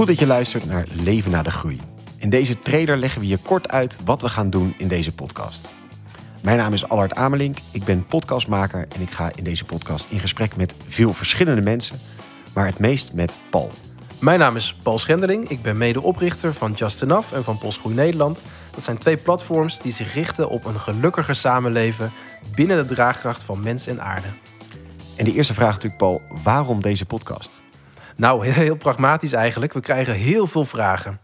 [0.00, 1.80] Goed dat je luistert naar Leven na de Groei.
[2.16, 5.68] In deze trailer leggen we je kort uit wat we gaan doen in deze podcast.
[6.42, 10.18] Mijn naam is Allard Amelink, ik ben podcastmaker en ik ga in deze podcast in
[10.18, 12.00] gesprek met veel verschillende mensen,
[12.52, 13.70] maar het meest met Paul.
[14.20, 15.48] Mijn naam is Paul Schendeling.
[15.48, 18.42] Ik ben medeoprichter van Just Enough en van Postgroei Nederland.
[18.70, 22.12] Dat zijn twee platforms die zich richten op een gelukkiger samenleven
[22.54, 24.28] binnen de draagkracht van mens en aarde.
[25.16, 27.60] En de eerste vraag natuurlijk, Paul, waarom deze podcast?
[28.20, 29.72] Nou, heel pragmatisch eigenlijk.
[29.72, 31.20] We krijgen heel veel vragen.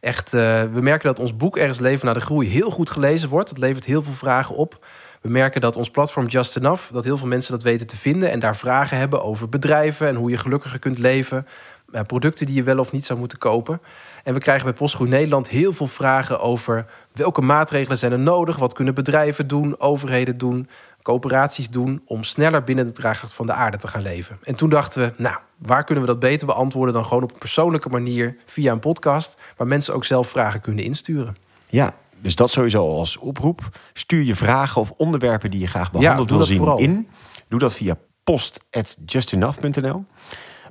[0.00, 0.40] Echt, uh,
[0.72, 3.48] we merken dat ons boek Ergens Leven naar de Groei heel goed gelezen wordt.
[3.48, 4.86] Het levert heel veel vragen op.
[5.20, 8.30] We merken dat ons platform Just Enough, dat heel veel mensen dat weten te vinden
[8.30, 11.46] en daar vragen hebben over bedrijven en hoe je gelukkiger kunt leven.
[11.92, 13.80] Uh, producten die je wel of niet zou moeten kopen.
[14.24, 18.56] En we krijgen bij Postgroei Nederland heel veel vragen over welke maatregelen zijn er nodig,
[18.56, 20.68] wat kunnen bedrijven doen, overheden doen,
[21.02, 24.38] coöperaties doen om sneller binnen de draagkracht van de aarde te gaan leven.
[24.42, 27.38] En toen dachten we, nou, waar kunnen we dat beter beantwoorden dan gewoon op een
[27.38, 31.36] persoonlijke manier via een podcast, waar mensen ook zelf vragen kunnen insturen.
[31.66, 33.68] Ja, dus dat sowieso als oproep.
[33.92, 36.78] Stuur je vragen of onderwerpen die je graag behandeld ja, wil zien vooral.
[36.78, 37.08] in.
[37.48, 40.04] Doe dat via post.justenough.nl.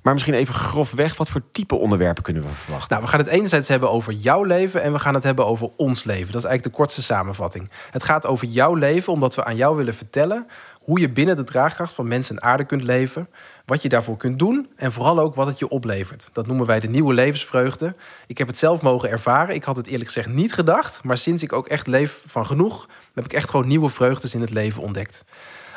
[0.02, 2.90] Maar misschien even grofweg, wat voor type onderwerpen kunnen we verwachten?
[2.90, 5.70] Nou, we gaan het enerzijds hebben over jouw leven en we gaan het hebben over
[5.76, 6.32] ons leven.
[6.32, 7.70] Dat is eigenlijk de kortste samenvatting.
[7.92, 10.48] Het gaat over jouw leven, omdat we aan jou willen vertellen
[10.90, 13.30] hoe je binnen de draagkracht van mensen en aarde kunt leven,
[13.66, 16.30] wat je daarvoor kunt doen en vooral ook wat het je oplevert.
[16.34, 17.96] Dat noemen wij de nieuwe levensvreugde.
[18.28, 19.56] Ik heb het zelf mogen ervaren.
[19.56, 22.88] Ik had het eerlijk gezegd niet gedacht, maar sinds ik ook echt leef van genoeg,
[23.14, 25.24] heb ik echt gewoon nieuwe vreugdes in het leven ontdekt.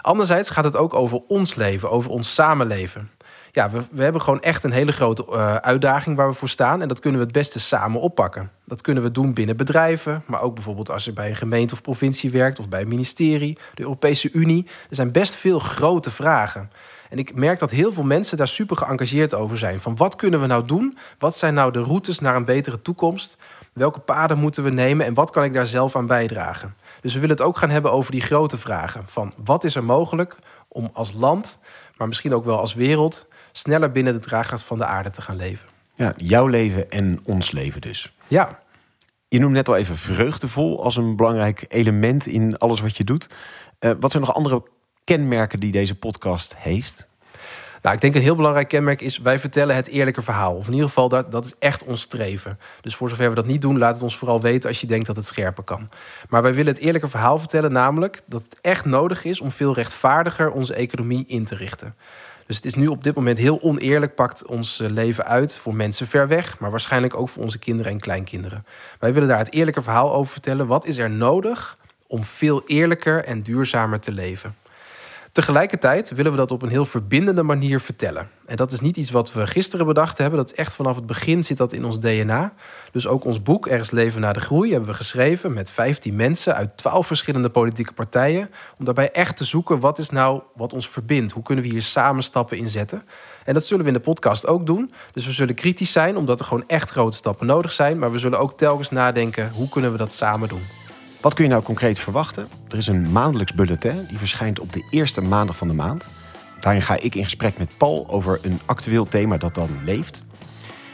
[0.03, 3.11] Anderzijds gaat het ook over ons leven, over ons samenleven
[3.55, 6.83] ja, we, we hebben gewoon echt een hele grote uh, uitdaging waar we voor staan.
[6.83, 8.51] En dat kunnen we het beste samen oppakken.
[8.65, 11.83] Dat kunnen we doen binnen bedrijven, maar ook bijvoorbeeld als je bij een gemeente of
[11.83, 14.67] provincie werkt of bij een ministerie, de Europese Unie.
[14.89, 16.71] Er zijn best veel grote vragen.
[17.11, 19.81] En ik merk dat heel veel mensen daar super geëngageerd over zijn.
[19.81, 20.99] Van wat kunnen we nou doen?
[21.19, 23.37] Wat zijn nou de routes naar een betere toekomst?
[23.73, 26.75] Welke paden moeten we nemen en wat kan ik daar zelf aan bijdragen?
[27.01, 29.03] Dus we willen het ook gaan hebben over die grote vragen.
[29.07, 30.37] Van wat is er mogelijk
[30.69, 31.59] om als land,
[31.97, 35.37] maar misschien ook wel als wereld, sneller binnen de draagkracht van de aarde te gaan
[35.37, 35.69] leven.
[35.95, 38.13] Ja, jouw leven en ons leven dus.
[38.29, 38.61] Ja.
[39.29, 43.29] Je noemt net al even vreugdevol als een belangrijk element in alles wat je doet.
[43.81, 44.63] Uh, wat zijn nog andere
[45.05, 47.11] kenmerken die deze podcast heeft?
[47.83, 50.55] Nou, ik denk een heel belangrijk kenmerk is, wij vertellen het eerlijke verhaal.
[50.55, 52.59] Of in ieder geval, dat, dat is echt ons streven.
[52.81, 55.07] Dus voor zover we dat niet doen, laat het ons vooral weten als je denkt
[55.07, 55.89] dat het scherper kan.
[56.29, 59.75] Maar wij willen het eerlijke verhaal vertellen, namelijk dat het echt nodig is om veel
[59.75, 61.95] rechtvaardiger onze economie in te richten.
[62.47, 65.75] Dus het is nu op dit moment heel oneerlijk, pakt ons eh, leven uit voor
[65.75, 68.67] mensen ver weg, maar waarschijnlijk ook voor onze kinderen en kleinkinderen.
[68.99, 70.67] Wij willen daar het eerlijke verhaal over vertellen.
[70.67, 74.55] Wat is er nodig om veel eerlijker en duurzamer te leven?
[75.33, 78.29] Tegelijkertijd willen we dat op een heel verbindende manier vertellen.
[78.47, 80.39] En dat is niet iets wat we gisteren bedacht hebben.
[80.39, 82.53] Dat is echt vanaf het begin zit dat in ons DNA.
[82.91, 86.55] Dus ook ons boek Ergens leven na de groei hebben we geschreven met 15 mensen
[86.55, 88.51] uit 12 verschillende politieke partijen.
[88.79, 91.33] Om daarbij echt te zoeken wat is nou wat ons verbindt.
[91.33, 93.03] Hoe kunnen we hier samen stappen in zetten?
[93.45, 94.93] En dat zullen we in de podcast ook doen.
[95.13, 97.99] Dus we zullen kritisch zijn omdat er gewoon echt grote stappen nodig zijn.
[97.99, 100.82] Maar we zullen ook telkens nadenken hoe kunnen we dat samen doen.
[101.23, 102.49] Wat kun je nou concreet verwachten?
[102.69, 106.11] Er is een maandelijks bulletin die verschijnt op de eerste maandag van de maand.
[106.61, 110.23] Daarin ga ik in gesprek met Paul over een actueel thema dat dan leeft.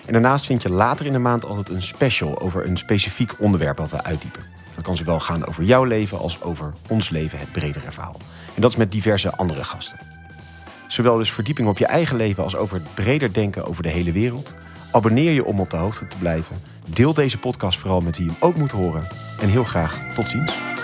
[0.07, 3.77] En daarnaast vind je later in de maand altijd een special over een specifiek onderwerp
[3.77, 4.43] dat we uitdiepen.
[4.75, 8.17] Dat kan zowel gaan over jouw leven als over ons leven, het bredere verhaal.
[8.55, 9.99] En dat is met diverse andere gasten.
[10.87, 14.13] Zowel dus verdieping op je eigen leven als over het breder denken over de hele
[14.13, 14.55] wereld.
[14.91, 16.57] Abonneer je om op de hoogte te blijven.
[16.95, 19.07] Deel deze podcast vooral met wie hem ook moet horen.
[19.41, 20.78] En heel graag tot ziens.